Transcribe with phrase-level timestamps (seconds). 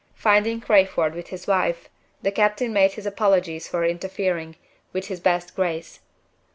[0.15, 1.87] Finding Crayford with his wife,
[2.23, 4.55] the captain made his apologies for interfering,
[4.93, 5.99] with his best grace.